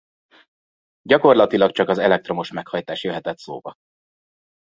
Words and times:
Gyakorlatilag 1.01 1.71
csak 1.71 1.89
az 1.89 1.97
elektromos 1.97 2.51
meghajtás 2.51 3.03
jöhetett 3.03 3.37
szóba. 3.37 3.73